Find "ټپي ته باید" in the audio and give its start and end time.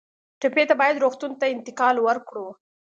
0.39-1.01